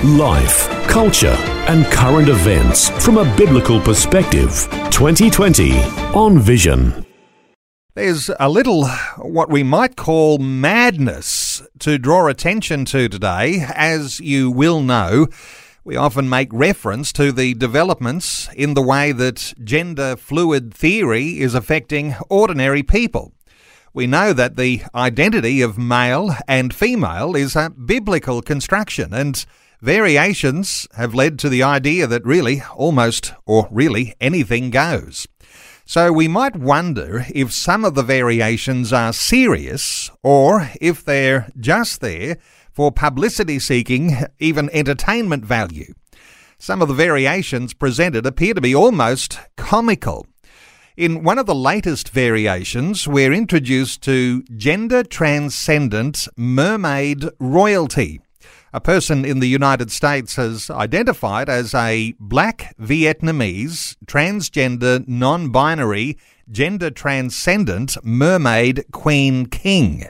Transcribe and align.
Life, 0.00 0.68
culture, 0.88 1.36
and 1.68 1.86
current 1.86 2.28
events 2.28 2.88
from 3.04 3.18
a 3.18 3.36
biblical 3.36 3.80
perspective. 3.80 4.66
2020 4.90 5.78
on 6.12 6.40
Vision. 6.40 7.06
There's 7.94 8.28
a 8.40 8.48
little 8.48 8.88
what 9.18 9.48
we 9.48 9.62
might 9.62 9.94
call 9.94 10.38
madness 10.38 11.62
to 11.78 11.98
draw 11.98 12.26
attention 12.26 12.84
to 12.86 13.08
today. 13.08 13.64
As 13.72 14.18
you 14.18 14.50
will 14.50 14.82
know, 14.82 15.28
we 15.84 15.94
often 15.94 16.28
make 16.28 16.48
reference 16.52 17.12
to 17.12 17.30
the 17.30 17.54
developments 17.54 18.48
in 18.56 18.74
the 18.74 18.82
way 18.82 19.12
that 19.12 19.54
gender 19.62 20.16
fluid 20.16 20.74
theory 20.74 21.38
is 21.38 21.54
affecting 21.54 22.16
ordinary 22.28 22.82
people. 22.82 23.32
We 23.94 24.08
know 24.08 24.32
that 24.32 24.56
the 24.56 24.82
identity 24.96 25.60
of 25.60 25.78
male 25.78 26.34
and 26.48 26.74
female 26.74 27.36
is 27.36 27.54
a 27.54 27.70
biblical 27.70 28.42
construction, 28.42 29.12
and 29.14 29.44
variations 29.82 30.86
have 30.94 31.12
led 31.12 31.38
to 31.40 31.48
the 31.48 31.62
idea 31.62 32.06
that 32.06 32.24
really, 32.24 32.62
almost, 32.74 33.34
or 33.44 33.68
really, 33.70 34.14
anything 34.20 34.70
goes. 34.70 35.26
So 35.84 36.12
we 36.12 36.28
might 36.28 36.56
wonder 36.56 37.26
if 37.34 37.52
some 37.52 37.84
of 37.84 37.96
the 37.96 38.04
variations 38.04 38.92
are 38.92 39.12
serious 39.12 40.10
or 40.22 40.70
if 40.80 41.04
they're 41.04 41.48
just 41.58 42.00
there 42.00 42.38
for 42.72 42.92
publicity 42.92 43.58
seeking, 43.58 44.16
even 44.38 44.70
entertainment 44.72 45.44
value. 45.44 45.92
Some 46.58 46.80
of 46.80 46.86
the 46.86 46.94
variations 46.94 47.74
presented 47.74 48.24
appear 48.24 48.54
to 48.54 48.60
be 48.60 48.74
almost 48.74 49.40
comical. 49.56 50.26
In 50.96 51.24
one 51.24 51.38
of 51.38 51.46
the 51.46 51.56
latest 51.56 52.10
variations, 52.10 53.08
we're 53.08 53.32
introduced 53.32 54.00
to 54.02 54.44
gender 54.56 55.02
transcendent 55.02 56.28
mermaid 56.36 57.24
royalty. 57.40 58.20
A 58.74 58.80
person 58.80 59.26
in 59.26 59.40
the 59.40 59.48
United 59.48 59.90
States 59.90 60.36
has 60.36 60.70
identified 60.70 61.50
as 61.50 61.74
a 61.74 62.14
black 62.18 62.74
Vietnamese, 62.80 63.96
transgender, 64.06 65.06
non 65.06 65.50
binary, 65.50 66.16
gender 66.50 66.90
transcendent 66.90 68.02
mermaid 68.02 68.86
queen 68.90 69.44
king. 69.44 70.06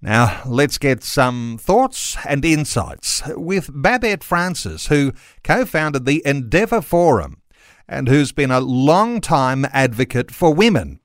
Now, 0.00 0.40
let's 0.46 0.78
get 0.78 1.02
some 1.02 1.58
thoughts 1.60 2.16
and 2.24 2.44
insights 2.44 3.22
with 3.26 3.70
Babette 3.72 4.22
Francis, 4.22 4.86
who 4.86 5.12
co 5.42 5.64
founded 5.64 6.06
the 6.06 6.22
Endeavour 6.24 6.80
Forum 6.80 7.42
and 7.88 8.06
who's 8.06 8.30
been 8.30 8.52
a 8.52 8.60
long 8.60 9.20
time 9.20 9.66
advocate 9.72 10.30
for 10.30 10.54
women. 10.54 11.00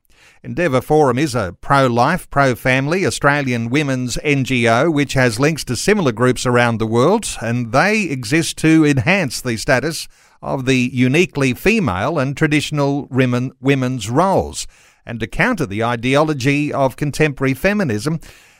Endeavour 0.45 0.79
Forum 0.79 1.17
is 1.17 1.33
a 1.33 1.57
pro 1.59 1.87
life, 1.87 2.29
pro 2.29 2.53
family 2.53 3.03
Australian 3.03 3.71
women's 3.71 4.15
NGO 4.17 4.93
which 4.93 5.13
has 5.13 5.39
links 5.39 5.63
to 5.63 5.75
similar 5.75 6.11
groups 6.11 6.45
around 6.45 6.77
the 6.77 6.85
world, 6.85 7.35
and 7.41 7.71
they 7.71 8.03
exist 8.03 8.55
to 8.59 8.85
enhance 8.85 9.41
the 9.41 9.57
status 9.57 10.07
of 10.43 10.67
the 10.67 10.77
uniquely 10.93 11.55
female 11.55 12.19
and 12.19 12.37
traditional 12.37 13.07
women, 13.07 13.53
women's 13.59 14.07
roles 14.07 14.67
and 15.03 15.19
to 15.19 15.25
counter 15.25 15.65
the 15.65 15.83
ideology 15.83 16.71
of 16.71 16.95
contemporary 16.95 17.55
feminism. 17.55 18.19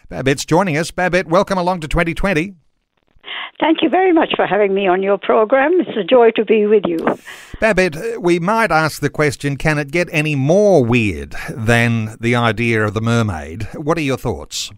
Babette's 0.10 0.44
joining 0.44 0.78
us. 0.78 0.90
Babette, 0.90 1.28
welcome 1.28 1.60
along 1.60 1.82
to 1.82 1.88
2020. 1.88 2.56
Thank 3.60 3.82
you 3.82 3.90
very 3.90 4.12
much 4.12 4.34
for 4.36 4.46
having 4.46 4.74
me 4.74 4.88
on 4.88 5.02
your 5.02 5.18
program. 5.18 5.80
It's 5.80 5.98
a 5.98 6.04
joy 6.04 6.32
to 6.32 6.44
be 6.44 6.66
with 6.66 6.84
you. 6.86 6.98
Babette, 7.62 8.22
we 8.22 8.38
might 8.38 8.70
ask 8.70 9.02
the 9.02 9.10
question 9.10 9.56
can 9.56 9.78
it 9.78 9.92
get 9.92 10.10
any 10.12 10.36
more 10.36 10.84
weird 10.84 11.36
than 11.50 12.18
the 12.20 12.36
idea 12.36 12.84
of 12.84 12.94
the 12.94 13.02
mermaid? 13.02 13.68
What 13.74 13.98
are 13.98 14.02
your 14.02 14.18
thoughts? 14.18 14.72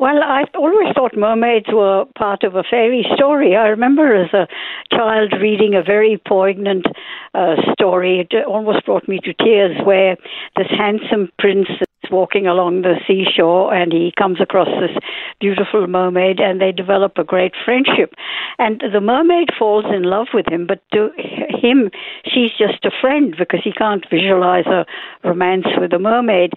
Well, 0.00 0.22
I 0.22 0.44
always 0.54 0.94
thought 0.94 1.16
mermaids 1.16 1.66
were 1.72 2.04
part 2.16 2.44
of 2.44 2.54
a 2.54 2.62
fairy 2.62 3.04
story. 3.16 3.56
I 3.56 3.66
remember 3.66 4.14
as 4.14 4.32
a 4.32 4.46
child 4.94 5.34
reading 5.40 5.74
a 5.74 5.82
very 5.82 6.22
poignant 6.26 6.86
uh, 7.34 7.56
story. 7.72 8.20
It 8.20 8.46
almost 8.46 8.86
brought 8.86 9.08
me 9.08 9.18
to 9.24 9.34
tears, 9.34 9.76
where 9.84 10.16
this 10.56 10.68
handsome 10.70 11.30
prince 11.40 11.66
walking 12.10 12.46
along 12.46 12.82
the 12.82 12.96
seashore 13.06 13.72
and 13.74 13.92
he 13.92 14.12
comes 14.16 14.40
across 14.40 14.68
this 14.80 14.96
beautiful 15.40 15.86
mermaid 15.86 16.40
and 16.40 16.60
they 16.60 16.72
develop 16.72 17.18
a 17.18 17.24
great 17.24 17.54
friendship. 17.64 18.14
And 18.58 18.82
the 18.92 19.00
mermaid 19.00 19.50
falls 19.58 19.84
in 19.86 20.02
love 20.02 20.28
with 20.34 20.46
him 20.48 20.66
but 20.66 20.82
to 20.92 21.10
him 21.16 21.90
she's 22.24 22.50
just 22.52 22.84
a 22.84 22.90
friend 23.00 23.34
because 23.38 23.60
he 23.62 23.72
can't 23.72 24.04
visualize 24.10 24.66
a 24.66 24.86
romance 25.24 25.66
with 25.78 25.92
a 25.92 25.98
mermaid 25.98 26.52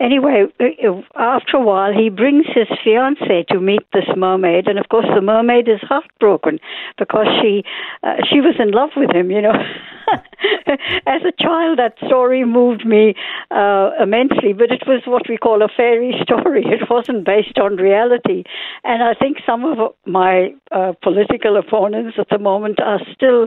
anyway 0.00 0.44
uh, 0.60 1.00
after 1.16 1.56
a 1.56 1.60
while 1.60 1.92
he 1.92 2.08
brings 2.08 2.46
his 2.54 2.68
fiance 2.84 3.44
to 3.48 3.60
meet 3.60 3.82
this 3.92 4.08
mermaid 4.16 4.66
and 4.66 4.78
of 4.78 4.88
course 4.88 5.06
the 5.14 5.20
mermaid 5.20 5.68
is 5.68 5.80
heartbroken 5.82 6.58
because 6.98 7.26
she 7.40 7.62
uh, 8.02 8.16
she 8.30 8.40
was 8.40 8.54
in 8.58 8.70
love 8.70 8.90
with 8.96 9.10
him 9.14 9.30
you 9.30 9.42
know 9.42 9.52
as 11.06 11.22
a 11.26 11.32
child 11.42 11.78
that 11.78 11.94
story 12.06 12.44
moved 12.44 12.86
me 12.86 13.14
uh, 13.50 13.90
immensely 14.00 14.52
but 14.52 14.70
it 14.70 14.82
was 14.86 15.02
what 15.06 15.28
we 15.28 15.36
call 15.36 15.62
a 15.62 15.68
fairy 15.68 16.14
story. 16.22 16.64
It 16.78 16.88
wasn't 16.90 17.24
based 17.24 17.58
on 17.58 17.76
reality. 17.76 18.44
And 18.84 19.02
I 19.02 19.14
think 19.14 19.38
some 19.44 19.64
of 19.64 19.94
my 20.06 20.54
uh, 20.70 20.92
political 21.02 21.56
opponents 21.56 22.16
at 22.18 22.28
the 22.30 22.38
moment 22.38 22.80
are 22.80 23.00
still 23.14 23.46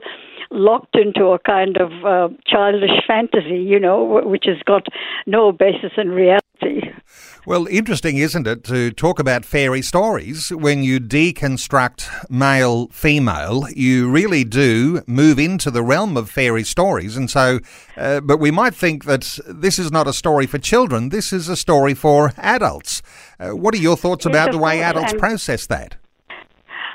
locked 0.51 0.95
into 0.95 1.28
a 1.28 1.39
kind 1.39 1.78
of 1.78 1.91
uh, 2.06 2.29
childish 2.45 3.06
fantasy, 3.07 3.62
you 3.73 3.79
know, 3.79 4.22
which 4.25 4.45
has 4.47 4.57
got 4.66 4.85
no 5.25 5.51
basis 5.51 5.91
in 5.97 6.09
reality. 6.09 6.41
Well, 7.44 7.66
interesting, 7.68 8.18
isn't 8.18 8.46
it, 8.46 8.64
to 8.66 8.92
talk 8.92 9.18
about 9.18 9.46
fairy 9.46 9.82
stories 9.82 10.50
when 10.52 10.84
you 10.84 11.00
deconstruct 11.00 12.30
male 12.30 12.88
female, 12.90 13.66
you 13.76 14.12
really 14.12 14.44
do 14.44 15.02
move 15.08 15.40
into 15.40 15.72
the 15.72 15.82
realm 15.82 16.18
of 16.18 16.30
fairy 16.30 16.64
stories. 16.64 17.18
And 17.18 17.32
so, 17.32 17.60
uh, 17.98 18.22
but 18.22 18.38
we 18.38 18.52
might 18.52 18.76
think 18.76 19.06
that 19.06 19.40
this 19.48 19.80
is 19.80 19.92
not 19.92 20.08
a 20.08 20.14
story 20.14 20.46
for 20.46 20.60
children, 20.60 21.10
this 21.10 21.34
is 21.34 21.50
a 21.50 21.56
story 21.56 21.96
for 21.96 22.32
adults. 22.38 23.02
Uh, 23.40 23.56
what 23.56 23.74
are 23.74 23.80
your 23.80 23.98
thoughts 23.98 24.26
yes, 24.26 24.32
about 24.32 24.52
the 24.52 24.60
way 24.60 24.84
adults 24.84 25.14
process 25.14 25.66
that? 25.66 25.96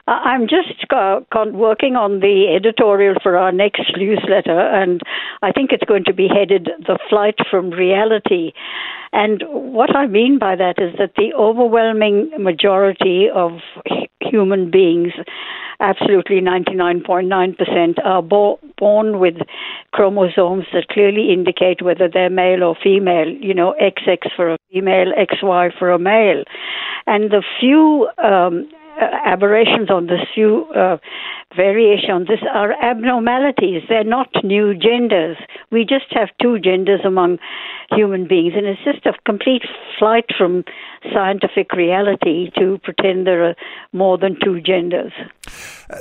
I'm 0.08 0.42
just 0.42 0.86
uh, 0.90 1.20
working 1.52 1.96
on 1.96 2.20
the 2.20 2.54
editorial 2.54 3.16
for 3.20 3.36
our 3.36 3.50
next 3.50 3.90
newsletter, 3.96 4.56
and 4.56 5.00
I 5.42 5.52
think 5.52 5.72
it's 5.72 5.84
going 5.84 6.04
to 6.04 6.14
be 6.14 6.28
headed 6.28 6.68
The 6.86 6.98
Flight 7.08 7.36
from 7.50 7.70
Reality. 7.70 8.52
And 9.12 9.42
what 9.48 9.94
I 9.94 10.06
mean 10.06 10.38
by 10.38 10.56
that 10.56 10.76
is 10.78 10.94
that 10.98 11.12
the 11.16 11.32
overwhelming 11.34 12.30
majority 12.38 13.28
of 13.32 13.60
human 14.20 14.70
beings, 14.70 15.12
absolutely 15.80 16.40
99.9%, 16.40 18.04
are 18.04 18.22
bo- 18.22 18.58
born 18.78 19.18
with 19.18 19.36
chromosomes 19.92 20.64
that 20.72 20.88
clearly 20.88 21.32
indicate 21.32 21.82
whether 21.82 22.08
they're 22.08 22.30
male 22.30 22.62
or 22.62 22.76
female, 22.82 23.28
you 23.28 23.54
know, 23.54 23.74
XX 23.80 24.34
for 24.34 24.52
a 24.52 24.58
female, 24.72 25.12
XY 25.12 25.78
for 25.78 25.90
a 25.90 25.98
male. 25.98 26.44
And 27.06 27.30
the 27.30 27.42
few 27.60 28.08
um, 28.22 28.68
aberrations 28.98 29.90
on 29.90 30.06
this, 30.06 30.20
few 30.34 30.66
uh, 30.74 30.96
variations, 31.54 32.28
this 32.28 32.40
are 32.52 32.72
abnormalities. 32.72 33.82
They're 33.88 34.04
not 34.04 34.28
new 34.42 34.74
genders. 34.74 35.36
We 35.70 35.84
just 35.84 36.06
have 36.10 36.28
two 36.40 36.58
genders 36.58 37.00
among 37.04 37.38
human 37.90 38.26
beings, 38.26 38.54
and 38.56 38.66
it's 38.66 38.82
just 38.84 39.06
a 39.06 39.12
complete 39.24 39.62
flight 39.98 40.26
from 40.36 40.64
scientific 41.12 41.72
reality 41.72 42.50
to 42.58 42.78
pretend 42.82 43.26
there 43.26 43.44
are 43.44 43.54
more 43.92 44.18
than 44.18 44.36
two 44.42 44.60
genders. 44.60 45.12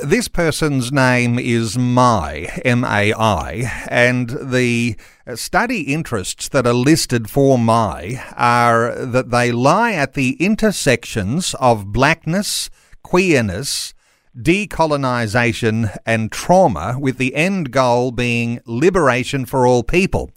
This 0.03 0.27
person's 0.27 0.91
name 0.91 1.37
is 1.37 1.77
Mai, 1.77 2.47
M 2.65 2.83
A 2.83 3.13
I, 3.13 3.85
and 3.89 4.29
the 4.29 4.95
study 5.35 5.93
interests 5.93 6.49
that 6.49 6.65
are 6.65 6.73
listed 6.73 7.29
for 7.29 7.59
Mai 7.59 8.23
are 8.35 9.05
that 9.05 9.29
they 9.29 9.51
lie 9.51 9.93
at 9.93 10.13
the 10.13 10.33
intersections 10.43 11.53
of 11.59 11.93
blackness, 11.93 12.69
queerness, 13.05 13.93
decolonisation, 14.35 15.95
and 16.07 16.31
trauma, 16.31 16.97
with 16.99 17.19
the 17.19 17.35
end 17.35 17.71
goal 17.71 18.11
being 18.11 18.59
liberation 18.65 19.45
for 19.45 19.67
all 19.67 19.83
people. 19.83 20.31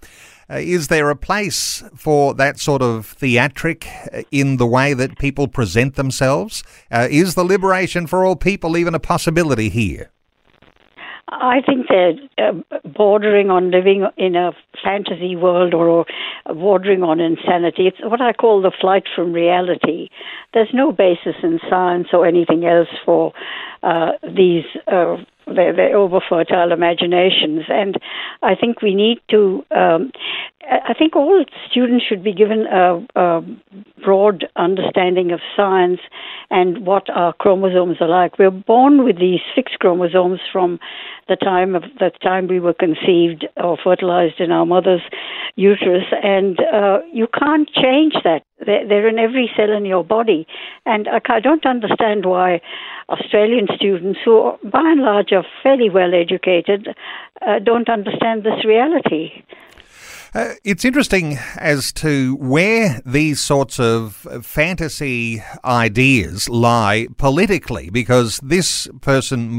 Uh, 0.50 0.56
is 0.56 0.88
there 0.88 1.08
a 1.08 1.16
place 1.16 1.82
for 1.96 2.34
that 2.34 2.58
sort 2.58 2.82
of 2.82 3.06
theatric 3.06 3.88
uh, 4.12 4.22
in 4.30 4.58
the 4.58 4.66
way 4.66 4.92
that 4.92 5.18
people 5.18 5.48
present 5.48 5.94
themselves? 5.94 6.62
Uh, 6.90 7.08
is 7.10 7.34
the 7.34 7.44
liberation 7.44 8.06
for 8.06 8.22
all 8.22 8.36
people 8.36 8.76
even 8.76 8.94
a 8.94 9.00
possibility 9.00 9.70
here? 9.70 10.10
I 11.30 11.60
think 11.64 11.86
they're 11.88 12.14
uh, 12.38 12.52
bordering 12.96 13.50
on 13.50 13.70
living 13.70 14.06
in 14.16 14.34
a 14.34 14.52
fantasy 14.82 15.36
world 15.36 15.74
or 15.74 16.06
bordering 16.46 17.02
on 17.02 17.20
insanity. 17.20 17.86
It's 17.86 17.98
what 18.02 18.20
I 18.20 18.32
call 18.32 18.62
the 18.62 18.72
flight 18.80 19.04
from 19.14 19.32
reality. 19.32 20.08
There's 20.54 20.70
no 20.72 20.90
basis 20.90 21.36
in 21.42 21.60
science 21.68 22.08
or 22.12 22.26
anything 22.26 22.64
else 22.64 22.88
for 23.04 23.32
uh, 23.82 24.12
these. 24.22 24.64
Uh, 24.86 25.18
their, 25.54 25.74
their 25.74 25.96
over 25.96 26.20
fertile 26.28 26.72
imaginations. 26.72 27.62
And 27.68 27.96
I 28.42 28.54
think 28.54 28.82
we 28.82 28.94
need 28.94 29.18
to, 29.30 29.64
um, 29.70 30.12
I 30.70 30.92
think 30.92 31.16
all 31.16 31.44
students 31.70 32.04
should 32.06 32.22
be 32.22 32.32
given 32.32 32.66
a, 32.66 33.06
a, 33.16 33.42
broad 34.04 34.46
understanding 34.56 35.32
of 35.32 35.40
science 35.56 36.00
and 36.50 36.86
what 36.86 37.08
our 37.10 37.32
chromosomes 37.32 37.96
are 38.00 38.08
like. 38.08 38.38
We're 38.38 38.50
born 38.50 39.04
with 39.04 39.18
these 39.18 39.40
sex 39.54 39.72
chromosomes 39.78 40.40
from 40.52 40.78
the 41.26 41.36
time 41.36 41.74
of 41.74 41.82
the 41.98 42.10
time 42.22 42.48
we 42.48 42.60
were 42.60 42.74
conceived 42.74 43.46
or 43.56 43.76
fertilized 43.82 44.40
in 44.40 44.50
our 44.52 44.66
mother's 44.66 45.02
uterus, 45.56 46.04
and 46.22 46.58
uh, 46.60 46.98
you 47.12 47.26
can't 47.38 47.68
change 47.70 48.14
that. 48.24 48.44
They're, 48.64 48.86
they're, 48.86 49.08
in 49.08 49.18
every 49.18 49.50
cell 49.56 49.72
in 49.72 49.84
your 49.84 50.04
body, 50.04 50.46
and 50.86 51.08
I, 51.08 51.20
I 51.28 51.40
don't 51.40 51.66
understand 51.66 52.26
why 52.26 52.60
Australian 53.08 53.68
students, 53.74 54.20
who 54.24 54.52
by 54.64 54.80
and 54.80 55.02
large 55.02 55.32
are 55.32 55.44
fairly 55.62 55.90
well 55.90 56.14
educated, 56.14 56.88
uh, 57.46 57.58
don't 57.58 57.88
understand 57.88 58.44
this 58.44 58.64
reality. 58.64 59.42
Uh, 60.34 60.54
it's 60.62 60.84
interesting 60.84 61.38
as 61.56 61.90
to 61.90 62.36
where 62.36 63.00
these 63.06 63.40
sorts 63.40 63.80
of 63.80 64.26
fantasy 64.42 65.42
ideas 65.64 66.50
lie 66.50 67.06
politically, 67.16 67.88
because 67.88 68.38
this 68.42 68.88
person, 69.00 69.56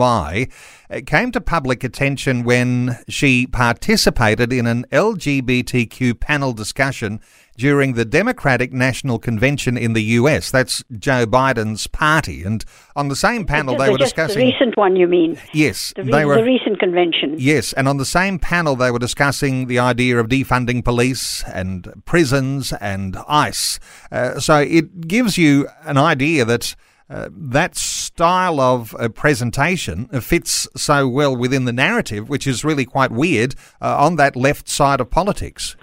Mai, 0.90 1.02
came 1.02 1.32
to 1.32 1.42
public 1.42 1.84
attention 1.84 2.44
when 2.44 2.98
she 3.08 3.46
participated 3.48 4.52
in 4.52 4.66
an 4.66 4.86
LGBTQ 4.92 6.20
panel 6.20 6.54
discussion 6.54 7.20
during 7.58 7.94
the 7.94 8.06
Democratic 8.06 8.72
National 8.72 9.20
Convention 9.20 9.78
in 9.78 9.94
the 9.94 10.02
US. 10.02 10.50
That's 10.50 10.84
Joe 10.98 11.26
Biden's 11.28 11.88
party. 11.88 12.44
And 12.44 12.64
on 12.96 13.10
the 13.10 13.16
same 13.16 13.46
panel, 13.46 13.76
they 13.78 13.90
were 13.90 13.98
discussing. 13.98 14.40
The 14.40 14.52
recent 14.52 14.78
one, 14.78 14.96
you 14.96 15.08
mean? 15.08 15.40
Yes. 15.54 15.94
The, 15.96 16.04
re- 16.04 16.12
they 16.12 16.26
were, 16.26 16.38
the 16.38 16.44
recent 16.44 16.80
convention. 16.80 17.36
Yes. 17.38 17.74
And 17.74 17.88
on 17.88 17.98
the 17.98 18.06
same 18.06 18.40
panel, 18.40 18.76
they 18.76 18.92
were 18.92 19.00
discussing 19.00 19.68
the 19.68 19.78
idea 19.78 20.18
of 20.18 20.28
defunding 20.28 20.84
police 20.84 21.44
and 21.54 22.02
prisons 22.06 22.74
and 22.74 23.18
ICE. 23.28 23.80
Uh, 24.12 24.40
so 24.40 24.58
it 24.60 25.08
gives 25.08 25.38
you 25.38 25.68
an 25.84 25.98
idea 25.98 26.46
that. 26.46 26.76
Uh, 27.10 27.28
that 27.32 27.76
style 27.76 28.60
of 28.60 28.96
uh, 28.96 29.10
presentation 29.10 30.08
fits 30.22 30.68
so 30.76 31.08
well 31.08 31.36
within 31.36 31.66
the 31.66 31.74
narrative, 31.74 32.30
which 32.30 32.46
is 32.46 32.64
really 32.64 32.86
quite 32.86 33.12
weird 33.12 33.56
uh, 33.82 33.98
on 33.98 34.16
that 34.16 34.36
left 34.36 34.70
side 34.70 35.02
of 35.02 35.10
politics. 35.10 35.76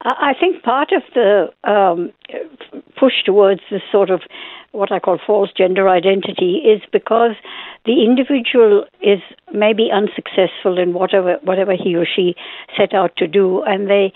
I 0.00 0.32
think 0.38 0.62
part 0.62 0.92
of 0.92 1.02
the 1.14 1.48
um, 1.64 2.12
push 2.98 3.24
towards 3.24 3.60
this 3.70 3.82
sort 3.90 4.10
of 4.10 4.20
what 4.72 4.92
I 4.92 4.98
call 4.98 5.18
false 5.26 5.50
gender 5.56 5.88
identity 5.88 6.62
is 6.64 6.82
because 6.92 7.32
the 7.84 8.04
individual 8.04 8.84
is 9.00 9.20
maybe 9.52 9.88
unsuccessful 9.92 10.78
in 10.78 10.92
whatever 10.92 11.38
whatever 11.42 11.72
he 11.72 11.96
or 11.96 12.06
she 12.06 12.34
set 12.76 12.94
out 12.94 13.16
to 13.16 13.26
do, 13.26 13.62
and 13.62 13.88
they 13.88 14.12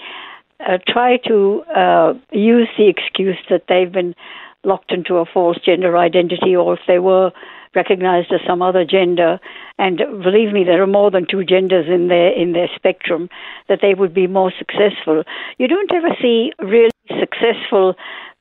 uh, 0.61 0.79
try 0.87 1.17
to 1.29 1.63
uh, 1.75 2.15
use 2.31 2.69
the 2.77 2.89
excuse 2.89 3.39
that 3.51 3.65
they've 3.69 3.93
been 3.93 4.15
locked 4.65 4.93
into 4.93 5.17
a 5.17 5.25
false 5.25 5.59
gender 5.65 5.97
identity, 5.97 6.55
or 6.55 6.75
if 6.75 6.81
they 6.87 6.99
were 6.99 7.33
recognized 7.75 8.31
as 8.33 8.41
some 8.47 8.61
other 8.61 8.85
gender, 8.85 9.41
and 9.79 9.99
believe 10.23 10.53
me, 10.53 10.63
there 10.65 10.83
are 10.83 10.87
more 10.87 11.11
than 11.11 11.27
two 11.27 11.43
genders 11.45 11.87
in 11.89 12.09
their 12.09 12.31
in 12.31 12.53
their 12.53 12.69
spectrum, 12.77 13.29
that 13.69 13.81
they 13.81 13.95
would 13.95 14.13
be 14.13 14.27
more 14.27 14.53
successful. 14.59 15.25
You 15.59 15.69
don't 15.69 15.93
ever 15.93 16.15
see 16.21 16.53
really 16.59 16.91
successful 17.09 17.95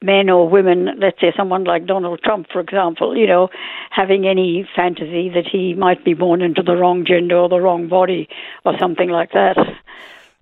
men 0.04 0.30
or 0.30 0.50
women, 0.50 0.90
let's 1.00 1.20
say 1.22 1.32
someone 1.38 1.64
like 1.64 1.86
Donald 1.86 2.22
Trump, 2.24 2.48
for 2.52 2.60
example, 2.60 3.16
you 3.16 3.28
know, 3.28 3.50
having 3.92 4.28
any 4.28 4.68
fantasy 4.76 5.30
that 5.30 5.48
he 5.48 5.76
might 5.76 6.04
be 6.04 6.14
born 6.14 6.42
into 6.42 6.64
the 6.64 6.76
wrong 6.76 7.06
gender 7.06 7.38
or 7.38 7.50
the 7.50 7.60
wrong 7.60 7.88
body 7.88 8.28
or 8.66 8.78
something 8.80 9.10
like 9.10 9.32
that. 9.32 9.58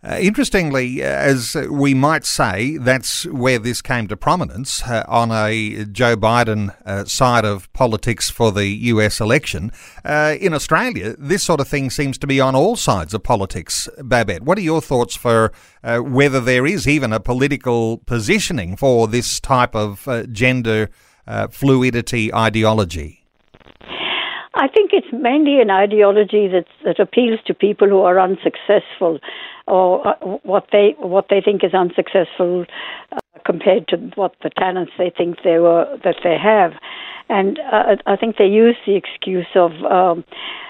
Uh, 0.01 0.17
interestingly, 0.21 1.03
uh, 1.03 1.07
as 1.07 1.55
we 1.69 1.93
might 1.93 2.23
say, 2.23 2.77
that's 2.77 3.25
where 3.25 3.59
this 3.59 3.81
came 3.81 4.07
to 4.07 4.15
prominence 4.15 4.81
uh, 4.83 5.03
on 5.09 5.29
a 5.29 5.83
Joe 5.91 6.15
Biden 6.15 6.73
uh, 6.85 7.03
side 7.03 7.43
of 7.43 7.71
politics 7.73 8.29
for 8.29 8.53
the 8.53 8.67
US 8.67 9.19
election. 9.19 9.73
Uh, 10.05 10.37
in 10.39 10.53
Australia, 10.53 11.15
this 11.19 11.43
sort 11.43 11.59
of 11.59 11.67
thing 11.67 11.89
seems 11.89 12.17
to 12.19 12.27
be 12.27 12.39
on 12.39 12.55
all 12.55 12.77
sides 12.77 13.13
of 13.13 13.23
politics. 13.23 13.89
Babette, 14.01 14.43
what 14.43 14.57
are 14.57 14.61
your 14.61 14.81
thoughts 14.81 15.17
for 15.17 15.51
uh, 15.83 15.97
whether 15.97 16.39
there 16.39 16.65
is 16.65 16.87
even 16.87 17.11
a 17.11 17.19
political 17.19 17.97
positioning 17.97 18.77
for 18.77 19.05
this 19.05 19.41
type 19.41 19.75
of 19.75 20.07
gender 20.31 20.89
fluidity 21.51 22.33
ideology? 22.33 23.18
I 24.59 24.67
think 24.67 24.91
it's 24.91 25.07
mainly 25.13 25.61
an 25.61 25.69
ideology 25.69 26.49
that 26.49 26.67
that 26.83 26.99
appeals 26.99 27.39
to 27.47 27.53
people 27.53 27.87
who 27.87 28.01
are 28.01 28.19
unsuccessful 28.19 29.19
or 29.67 30.05
uh, 30.05 30.15
what 30.43 30.67
they 30.73 30.95
what 30.99 31.27
they 31.29 31.39
think 31.39 31.63
is 31.63 31.73
unsuccessful 31.73 32.65
uh, 33.13 33.17
compared 33.45 33.87
to 33.87 33.95
what 34.15 34.35
the 34.43 34.49
talents 34.49 34.91
they 34.97 35.11
think 35.17 35.37
they 35.45 35.59
were 35.59 35.87
that 36.03 36.17
they 36.25 36.37
have, 36.37 36.73
and 37.29 37.57
uh, 37.71 37.95
I 38.05 38.17
think 38.17 38.35
they 38.35 38.47
use 38.47 38.75
the 38.85 38.95
excuse 38.95 39.47
of. 39.55 39.71
Um, 39.85 40.25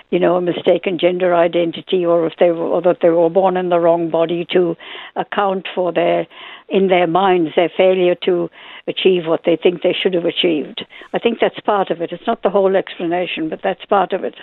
you 0.10 0.20
know, 0.20 0.36
a 0.36 0.42
mistaken 0.42 0.98
gender 1.00 1.36
identity, 1.36 2.06
or 2.06 2.26
if 2.26 2.34
they 2.40 2.52
were, 2.52 2.66
or 2.66 2.82
that 2.82 2.98
they 3.02 3.10
were 3.10 3.30
born 3.30 3.58
in 3.58 3.70
the 3.70 3.80
wrong 3.80 4.10
body, 4.10 4.46
to 4.52 4.76
account 5.16 5.68
for 5.74 5.94
their, 5.94 6.26
in 6.68 6.88
their 6.88 7.08
minds, 7.08 7.52
their 7.56 7.72
failure 7.76 8.16
to 8.16 8.50
achieve 8.88 9.26
what 9.26 9.42
they 9.46 9.56
think 9.56 9.82
they 9.82 9.94
should 9.94 10.14
have 10.16 10.26
achieved. 10.26 10.86
I 11.14 11.20
think 11.20 11.40
that's 11.40 11.60
part 11.60 11.92
of 11.92 12.02
it. 12.02 12.12
It's 12.12 12.26
not 12.26 12.42
the 12.42 12.50
whole 12.50 12.76
explanation, 12.76 13.50
but 13.50 13.62
that's 13.64 13.86
part 13.86 14.14
of 14.14 14.24
it. 14.24 14.36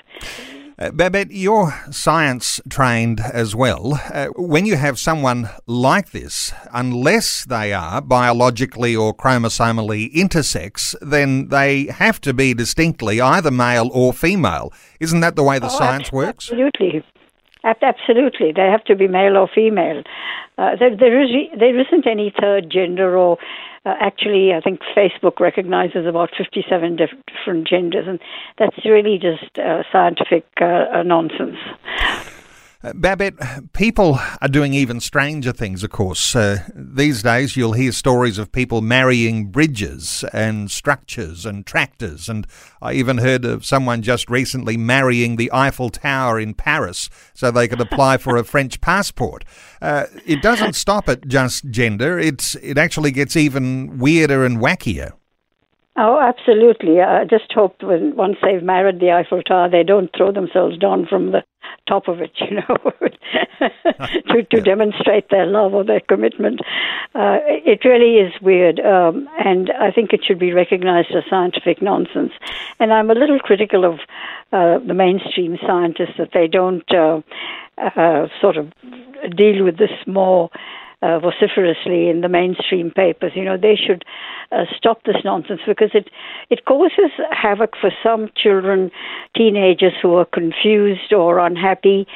Uh, 0.79 0.91
Babette, 0.91 1.31
you're 1.31 1.75
science 1.91 2.61
trained 2.69 3.19
as 3.21 3.57
well. 3.57 3.99
Uh, 4.13 4.27
when 4.37 4.67
you 4.67 4.77
have 4.77 4.99
someone 4.99 5.49
like 5.67 6.11
this, 6.11 6.53
unless 6.71 7.47
they 7.47 7.73
are 7.73 8.03
biologically 8.03 8.95
or 8.95 9.15
chromosomally 9.15 10.13
intersex, 10.13 10.95
then 11.01 11.49
they 11.49 11.87
have 11.87 12.21
to 12.21 12.35
be 12.35 12.53
distinctly 12.53 13.23
either 13.23 13.51
male 13.51 13.89
or 13.95 14.13
female. 14.13 14.71
Isn't 15.01 15.21
that 15.21 15.35
the 15.35 15.43
way 15.43 15.59
the 15.59 15.67
oh, 15.67 15.79
science 15.79 16.13
works? 16.13 16.51
Absolutely. 16.51 17.03
Absolutely, 17.65 18.53
they 18.55 18.67
have 18.67 18.85
to 18.85 18.95
be 18.95 19.09
male 19.09 19.37
or 19.37 19.49
female. 19.53 20.05
Uh, 20.57 20.77
there, 20.79 20.97
there, 20.97 21.21
is, 21.21 21.31
there 21.59 21.81
isn't 21.81 22.07
any 22.07 22.33
third 22.41 22.71
gender 22.71 23.17
or 23.17 23.39
uh, 23.87 23.95
actually, 24.01 24.53
I 24.53 24.61
think 24.61 24.81
Facebook 24.97 25.39
recognizes 25.39 26.07
about 26.07 26.31
57 26.37 26.97
diff- 26.97 27.11
different 27.29 27.69
genders, 27.69 28.07
and 28.09 28.19
that's 28.59 28.85
really 28.85 29.17
just 29.17 29.59
uh, 29.59 29.85
scientific 29.93 30.45
uh, 30.61 31.05
nonsense. 31.05 31.57
Babette, 32.95 33.73
people 33.73 34.19
are 34.41 34.49
doing 34.49 34.75
even 34.75 35.01
stranger 35.01 35.53
things, 35.53 35.83
of 35.83 35.91
course. 35.91 36.37
Uh, 36.37 36.59
these 36.75 37.23
days, 37.23 37.57
you'll 37.57 37.73
hear 37.73 37.93
stories 37.93 38.39
of 38.39 38.53
people 38.53 38.81
marrying 38.81 39.47
bridges 39.47 40.25
and 40.33 40.71
structures 40.71 41.47
and 41.47 41.67
tractors. 41.67 42.29
And 42.29 42.47
I 42.81 42.93
even 42.93 43.19
heard 43.19 43.45
of 43.45 43.65
someone 43.65 44.03
just 44.03 44.31
recently 44.31 44.77
marrying 44.77 45.37
the 45.37 45.51
Eiffel 45.53 45.91
Tower 45.91 46.39
in 46.39 46.55
Paris 46.55 47.09
so 47.35 47.51
they 47.51 47.69
could 47.69 47.81
apply 47.81 48.19
for 48.19 48.37
a 48.37 48.45
French 48.45 48.81
passport. 48.81 49.45
Uh, 49.81 50.07
it 50.25 50.43
doesn't 50.43 50.75
stop 50.75 51.09
at 51.09 51.27
just 51.27 51.71
gender, 51.71 52.19
it's, 52.19 52.55
it 52.57 52.79
actually 52.79 53.11
gets 53.11 53.37
even 53.37 53.99
weirder 53.99 54.45
and 54.45 54.59
wackier. 54.59 55.13
Oh, 55.99 56.21
absolutely. 56.21 57.01
I 57.01 57.25
just 57.25 57.51
hope 57.53 57.83
when 57.83 58.15
once 58.17 58.37
they've 58.43 58.63
married 58.63 59.01
the 59.01 59.13
Eiffel 59.13 59.43
Tower, 59.43 59.71
they 59.71 59.83
don't 59.83 60.11
throw 60.15 60.31
themselves 60.31 60.77
down 60.77 61.07
from 61.07 61.33
the 61.33 61.43
top 61.89 62.07
of 62.09 62.21
it, 62.21 62.33
you 62.41 62.57
know, 62.57 62.77
to, 64.29 64.43
to 64.43 64.57
yeah. 64.59 64.63
demonstrate 64.63 65.31
their 65.31 65.47
love 65.47 65.73
or 65.73 65.85
their 65.85 66.01
commitment. 66.01 66.61
Uh, 67.15 67.39
it 67.45 67.85
really 67.85 68.17
is 68.17 68.33
weird, 68.43 68.79
um, 68.81 69.27
and 69.39 69.71
I 69.71 69.91
think 69.91 70.13
it 70.13 70.21
should 70.23 70.39
be 70.39 70.53
recognized 70.53 71.09
as 71.17 71.25
scientific 71.31 71.81
nonsense. 71.81 72.33
And 72.79 72.93
I'm 72.93 73.11
a 73.11 73.15
little 73.15 73.39
critical 73.39 73.85
of 73.87 74.01
uh, 74.53 74.85
the 74.87 74.95
mainstream 74.95 75.57
scientists 75.67 76.19
that 76.19 76.31
they 76.35 76.47
don't 76.47 76.85
uh, 76.93 77.21
uh 77.79 78.29
sort 78.41 78.57
of 78.57 78.73
deal 79.35 79.65
with 79.65 79.79
this 79.79 79.91
more 80.07 80.51
uh, 81.03 81.19
vociferously 81.19 82.09
in 82.09 82.21
the 82.21 82.29
mainstream 82.29 82.91
papers. 82.91 83.33
You 83.35 83.45
know, 83.45 83.57
they 83.57 83.77
should 83.77 84.05
uh, 84.53 84.65
stop 84.77 85.05
this 85.05 85.17
nonsense 85.25 85.61
because 85.67 85.91
it 85.95 86.09
it 86.51 86.65
causes 86.65 87.11
havoc 87.31 87.75
for 87.81 87.91
some 88.03 88.31
children, 88.37 88.91
teenagers 89.37 89.93
who 90.01 90.15
are 90.15 90.25
confused 90.25 91.13
or 91.13 91.39
unhappy. 91.39 92.07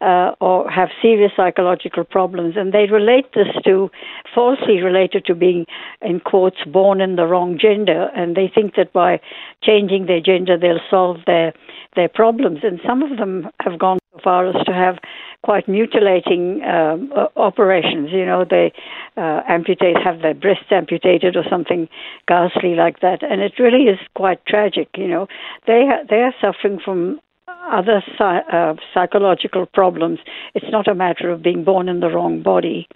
Uh, 0.00 0.30
or 0.40 0.70
have 0.70 0.90
serious 1.02 1.32
psychological 1.36 2.04
problems, 2.04 2.54
and 2.56 2.72
they 2.72 2.86
relate 2.86 3.26
this 3.34 3.48
to 3.64 3.90
falsely 4.32 4.80
related 4.80 5.24
to 5.24 5.34
being, 5.34 5.66
in 6.00 6.20
quotes, 6.20 6.62
born 6.66 7.00
in 7.00 7.16
the 7.16 7.26
wrong 7.26 7.58
gender, 7.60 8.08
and 8.14 8.36
they 8.36 8.46
think 8.54 8.76
that 8.76 8.92
by 8.92 9.20
changing 9.64 10.06
their 10.06 10.20
gender 10.20 10.56
they'll 10.56 10.78
solve 10.88 11.16
their 11.26 11.52
their 11.96 12.08
problems. 12.08 12.60
And 12.62 12.78
some 12.86 13.02
of 13.02 13.18
them 13.18 13.48
have 13.60 13.76
gone 13.76 13.98
far 14.22 14.48
as 14.48 14.64
to 14.66 14.72
have 14.72 14.98
quite 15.42 15.68
mutilating 15.68 16.62
um, 16.64 17.12
operations. 17.36 18.10
You 18.12 18.26
know, 18.26 18.44
they 18.48 18.72
uh, 19.16 19.42
amputate, 19.48 19.96
have 20.02 20.20
their 20.20 20.34
breasts 20.34 20.70
amputated 20.70 21.36
or 21.36 21.44
something 21.48 21.88
ghastly 22.26 22.74
like 22.74 23.00
that, 23.00 23.22
and 23.22 23.40
it 23.40 23.58
really 23.58 23.84
is 23.84 23.98
quite 24.14 24.44
tragic. 24.46 24.88
You 24.96 25.08
know, 25.08 25.28
they 25.66 25.88
they 26.08 26.22
are 26.22 26.34
suffering 26.40 26.80
from 26.84 27.20
other 27.70 28.02
uh, 28.20 28.74
psychological 28.94 29.66
problems. 29.66 30.18
It's 30.54 30.70
not 30.70 30.88
a 30.88 30.94
matter 30.94 31.30
of 31.30 31.42
being 31.42 31.64
born 31.64 31.88
in 31.88 32.00
the 32.00 32.08
wrong 32.08 32.42
body. 32.42 32.88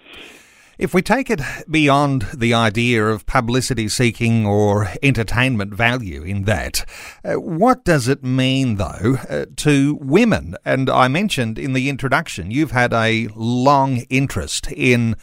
If 0.79 0.95
we 0.95 1.03
take 1.03 1.29
it 1.29 1.41
beyond 1.71 2.23
the 2.35 2.55
idea 2.55 3.05
of 3.05 3.27
publicity 3.27 3.89
seeking 3.89 4.47
or 4.47 4.89
entertainment 5.03 5.75
value 5.75 6.23
in 6.23 6.45
that, 6.45 6.87
uh, 7.25 7.35
what 7.35 7.85
does 7.85 8.09
it 8.09 8.25
mean, 8.25 8.77
though, 8.77 9.19
uh, 9.29 9.47
to 9.57 9.99
women? 10.01 10.57
And 10.65 10.89
I 10.89 11.09
mentioned 11.09 11.59
in 11.59 11.75
the 11.75 11.91
introduction, 11.91 12.51
you've 12.51 12.71
had 12.71 12.95
a 12.95 13.29
long 13.35 13.99
interest 14.09 14.73
in 14.73 15.17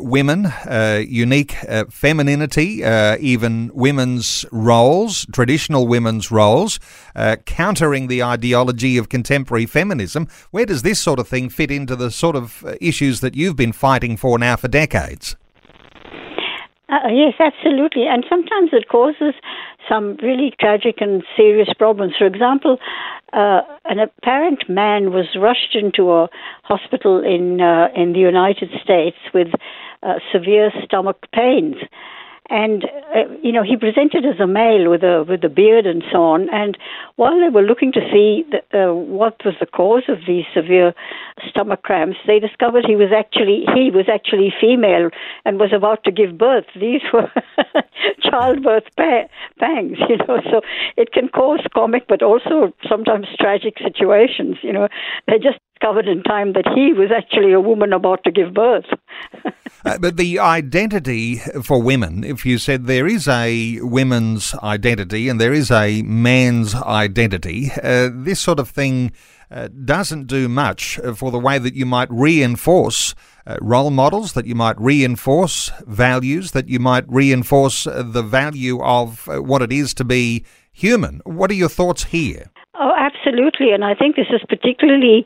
women, 0.00 0.46
uh, 0.46 1.02
unique 1.06 1.56
uh, 1.68 1.84
femininity, 1.90 2.84
uh, 2.84 3.16
even 3.20 3.70
women's 3.74 4.44
roles, 4.52 5.26
traditional 5.32 5.86
women's 5.86 6.30
roles, 6.30 6.80
uh, 7.14 7.36
countering 7.44 8.06
the 8.06 8.22
ideology 8.22 8.96
of 8.96 9.08
contemporary 9.08 9.66
feminism. 9.66 10.28
Where 10.50 10.66
does 10.66 10.82
this 10.82 11.00
sort 11.00 11.18
of 11.18 11.28
thing 11.28 11.48
fit 11.48 11.70
into 11.70 11.96
the 11.96 12.10
sort 12.10 12.36
of 12.36 12.64
uh, 12.64 12.74
issues 12.80 13.20
that 13.20 13.34
you've 13.34 13.56
been 13.56 13.72
fighting 13.72 14.16
for 14.16 14.38
now 14.38 14.56
for 14.56 14.68
decades? 14.68 15.36
Uh, 16.88 17.08
yes, 17.10 17.34
absolutely. 17.40 18.06
And 18.06 18.24
sometimes 18.28 18.70
it 18.72 18.88
causes 18.88 19.34
some 19.88 20.16
really 20.22 20.52
tragic 20.60 20.96
and 21.00 21.22
serious 21.36 21.68
problems. 21.78 22.14
For 22.18 22.26
example, 22.26 22.78
uh, 23.32 23.62
an 23.86 23.98
apparent 23.98 24.68
man 24.68 25.10
was 25.10 25.26
rushed 25.34 25.74
into 25.74 26.12
a 26.12 26.28
hospital 26.62 27.24
in 27.24 27.60
uh, 27.60 27.88
in 27.96 28.12
the 28.12 28.20
United 28.20 28.70
States 28.82 29.16
with 29.32 29.48
uh, 30.02 30.14
severe 30.30 30.70
stomach 30.84 31.16
pains 31.32 31.76
and 32.50 32.84
uh, 33.14 33.24
you 33.42 33.52
know 33.52 33.62
he 33.62 33.76
presented 33.76 34.24
as 34.24 34.38
a 34.38 34.46
male 34.46 34.90
with 34.90 35.02
a 35.02 35.24
with 35.28 35.42
a 35.44 35.48
beard 35.48 35.86
and 35.86 36.02
so 36.12 36.22
on. 36.22 36.48
And 36.50 36.76
while 37.16 37.38
they 37.40 37.48
were 37.48 37.62
looking 37.62 37.92
to 37.92 38.00
see 38.12 38.44
the, 38.50 38.88
uh, 38.90 38.92
what 38.92 39.40
was 39.44 39.54
the 39.60 39.66
cause 39.66 40.04
of 40.08 40.18
these 40.26 40.44
severe 40.54 40.94
stomach 41.48 41.82
cramps, 41.82 42.18
they 42.26 42.38
discovered 42.38 42.84
he 42.86 42.96
was 42.96 43.12
actually 43.16 43.64
he 43.74 43.90
was 43.90 44.06
actually 44.12 44.52
female 44.60 45.10
and 45.44 45.58
was 45.58 45.72
about 45.72 46.04
to 46.04 46.12
give 46.12 46.36
birth. 46.36 46.66
These 46.78 47.02
were 47.12 47.30
childbirth 48.22 48.84
pa- 48.96 49.28
pangs, 49.58 49.98
you 50.08 50.16
know. 50.18 50.40
So 50.50 50.60
it 50.96 51.12
can 51.12 51.28
cause 51.28 51.60
comic, 51.72 52.06
but 52.08 52.22
also 52.22 52.72
sometimes 52.88 53.26
tragic 53.40 53.78
situations. 53.78 54.56
You 54.62 54.72
know, 54.72 54.88
they 55.26 55.38
just 55.38 55.58
discovered 55.74 56.08
in 56.08 56.22
time 56.22 56.52
that 56.52 56.70
he 56.74 56.92
was 56.92 57.10
actually 57.10 57.52
a 57.52 57.60
woman 57.60 57.92
about 57.92 58.24
to 58.24 58.30
give 58.30 58.54
birth. 58.54 58.86
uh, 59.84 59.98
but 59.98 60.16
the 60.16 60.38
identity 60.38 61.36
for 61.62 61.80
women, 61.80 62.24
if 62.24 62.46
you 62.46 62.58
said 62.58 62.86
there 62.86 63.06
is 63.06 63.28
a 63.28 63.78
women's 63.80 64.54
identity 64.56 65.28
and 65.28 65.40
there 65.40 65.52
is 65.52 65.70
a 65.70 66.02
man's 66.02 66.74
identity, 66.74 67.70
uh, 67.82 68.10
this 68.12 68.40
sort 68.40 68.58
of 68.58 68.68
thing 68.68 69.12
uh, 69.50 69.68
doesn't 69.84 70.26
do 70.26 70.48
much 70.48 70.98
for 71.16 71.30
the 71.30 71.38
way 71.38 71.58
that 71.58 71.74
you 71.74 71.86
might 71.86 72.10
reinforce. 72.10 73.14
Uh, 73.46 73.58
role 73.60 73.90
models, 73.90 74.32
that 74.32 74.46
you 74.46 74.54
might 74.54 74.80
reinforce 74.80 75.70
values, 75.86 76.52
that 76.52 76.66
you 76.66 76.78
might 76.78 77.04
reinforce 77.06 77.86
uh, 77.86 78.02
the 78.02 78.22
value 78.22 78.82
of 78.82 79.28
uh, 79.28 79.42
what 79.42 79.60
it 79.60 79.70
is 79.70 79.92
to 79.92 80.02
be 80.02 80.42
human. 80.72 81.20
What 81.24 81.50
are 81.50 81.54
your 81.54 81.68
thoughts 81.68 82.04
here? 82.04 82.50
Oh, 82.76 82.92
absolutely, 82.96 83.70
and 83.70 83.84
I 83.84 83.94
think 83.94 84.16
this 84.16 84.26
is 84.30 84.40
particularly 84.48 85.24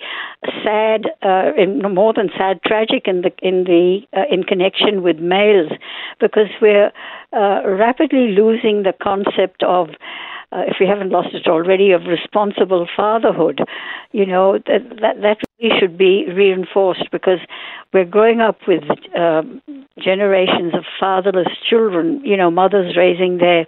sad, 0.62 1.06
uh, 1.22 1.52
in, 1.56 1.80
more 1.94 2.12
than 2.12 2.28
sad, 2.36 2.60
tragic 2.62 3.08
in 3.08 3.22
the 3.22 3.32
in 3.40 3.64
the 3.64 4.00
uh, 4.14 4.24
in 4.30 4.44
connection 4.44 5.02
with 5.02 5.18
males, 5.18 5.72
because 6.20 6.48
we're 6.60 6.92
uh, 7.32 7.62
rapidly 7.64 8.32
losing 8.32 8.82
the 8.82 8.92
concept 9.02 9.62
of 9.62 9.88
uh, 10.52 10.62
if 10.66 10.76
we 10.80 10.86
haven't 10.86 11.10
lost 11.10 11.34
it 11.34 11.46
already, 11.46 11.92
of 11.92 12.02
responsible 12.06 12.86
fatherhood. 12.96 13.60
You 14.12 14.26
know, 14.26 14.58
that, 14.66 14.88
that, 15.00 15.20
that 15.20 15.38
really 15.60 15.78
should 15.78 15.98
be 15.98 16.26
reinforced 16.32 17.10
because 17.12 17.40
we're 17.92 18.06
growing 18.06 18.40
up 18.40 18.58
with 18.66 18.84
um, 19.14 19.60
generations 19.98 20.74
of 20.74 20.84
fatherless 20.98 21.48
children, 21.68 22.22
you 22.24 22.36
know, 22.36 22.50
mothers 22.50 22.96
raising 22.96 23.38
their 23.38 23.66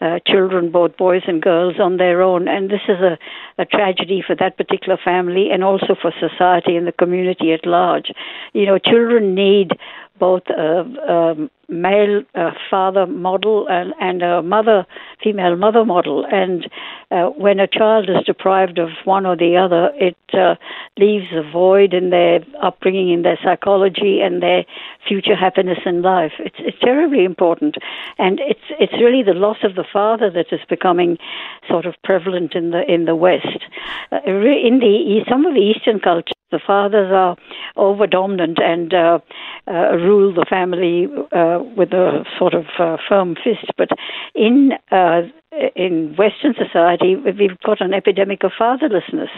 uh, 0.00 0.18
children, 0.26 0.70
both 0.70 0.96
boys 0.96 1.22
and 1.26 1.42
girls, 1.42 1.74
on 1.78 1.98
their 1.98 2.22
own. 2.22 2.48
And 2.48 2.70
this 2.70 2.82
is 2.88 2.98
a, 3.00 3.18
a 3.60 3.64
tragedy 3.64 4.22
for 4.26 4.34
that 4.36 4.56
particular 4.56 4.98
family 5.02 5.50
and 5.50 5.62
also 5.62 5.94
for 6.00 6.12
society 6.18 6.76
and 6.76 6.86
the 6.86 6.92
community 6.92 7.52
at 7.52 7.66
large. 7.66 8.12
You 8.52 8.66
know, 8.66 8.78
children 8.78 9.34
need 9.34 9.72
both 10.18 10.42
a, 10.48 10.80
a 11.08 11.48
male 11.68 12.22
uh, 12.34 12.50
father 12.70 13.06
model 13.06 13.66
and, 13.68 13.94
and 14.00 14.22
a 14.22 14.42
mother, 14.42 14.86
female 15.24 15.56
mother 15.56 15.84
model. 15.84 16.26
And 16.30 16.68
uh, 17.10 17.26
when 17.30 17.60
a 17.60 17.66
child 17.66 18.08
is 18.08 18.24
deprived 18.24 18.78
of 18.78 18.90
one 19.04 19.26
or 19.26 19.36
the 19.36 19.56
other, 19.56 19.90
it 19.94 20.16
uh, 20.32 20.54
leaves 20.98 21.26
a 21.32 21.42
void 21.50 21.94
in 21.94 22.10
their 22.10 22.40
upbringing, 22.62 23.10
in 23.10 23.22
their 23.22 23.38
psychology, 23.42 24.20
and 24.20 24.42
their 24.42 24.64
future 25.06 25.36
happiness 25.36 25.78
in 25.86 26.02
life. 26.02 26.32
It's, 26.38 26.56
it's 26.58 26.78
terribly 26.80 27.24
important, 27.24 27.76
and 28.18 28.40
it's 28.40 28.66
it's 28.80 28.94
really 28.94 29.22
the 29.22 29.34
loss 29.34 29.58
of 29.62 29.74
the 29.74 29.84
father 29.90 30.30
that 30.30 30.46
is 30.52 30.60
becoming 30.68 31.18
sort 31.68 31.86
of 31.86 31.94
prevalent 32.04 32.54
in 32.54 32.70
the 32.70 32.82
in 32.90 33.04
the 33.04 33.16
West. 33.16 33.64
Uh, 34.12 34.20
in 34.26 34.78
the 34.80 35.24
some 35.28 35.46
of 35.46 35.54
the 35.54 35.60
Eastern 35.60 36.00
cultures, 36.00 36.32
the 36.50 36.60
fathers 36.64 37.10
are 37.12 37.36
over 37.76 38.06
dominant 38.06 38.58
and 38.62 38.94
uh, 38.94 39.18
uh, 39.66 39.96
rule 39.96 40.32
the 40.32 40.46
family 40.48 41.08
uh, 41.32 41.58
with 41.76 41.92
a 41.92 42.24
sort 42.38 42.54
of 42.54 42.66
uh, 42.78 42.96
firm 43.08 43.34
fist. 43.34 43.72
But 43.76 43.88
in 44.34 44.72
uh, 44.92 45.22
in 45.74 46.14
Western 46.16 46.54
society, 46.54 47.16
we've 47.16 47.58
got 47.64 47.80
an 47.80 47.94
epidemic 47.94 48.44
of 48.44 48.52
fatherlessness. 48.58 49.30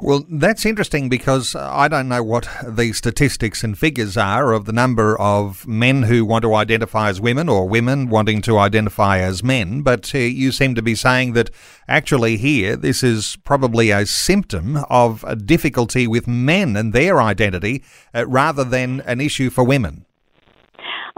Well, 0.00 0.24
that's 0.28 0.66
interesting 0.66 1.08
because 1.08 1.56
I 1.56 1.88
don't 1.88 2.08
know 2.08 2.22
what 2.22 2.48
the 2.64 2.92
statistics 2.92 3.64
and 3.64 3.76
figures 3.76 4.16
are 4.16 4.52
of 4.52 4.66
the 4.66 4.72
number 4.72 5.18
of 5.18 5.66
men 5.66 6.04
who 6.04 6.24
want 6.24 6.42
to 6.42 6.54
identify 6.54 7.08
as 7.08 7.20
women 7.20 7.48
or 7.48 7.68
women 7.68 8.08
wanting 8.08 8.42
to 8.42 8.58
identify 8.58 9.18
as 9.18 9.42
men, 9.42 9.82
but 9.82 10.14
uh, 10.14 10.18
you 10.18 10.52
seem 10.52 10.74
to 10.74 10.82
be 10.82 10.94
saying 10.94 11.32
that 11.32 11.50
actually 11.88 12.36
here 12.36 12.76
this 12.76 13.02
is 13.02 13.38
probably 13.44 13.90
a 13.90 14.06
symptom 14.06 14.78
of 14.88 15.24
a 15.26 15.34
difficulty 15.34 16.06
with 16.06 16.28
men 16.28 16.76
and 16.76 16.92
their 16.92 17.20
identity 17.20 17.82
uh, 18.14 18.26
rather 18.28 18.64
than 18.64 19.00
an 19.00 19.20
issue 19.20 19.50
for 19.50 19.64
women. 19.64 20.04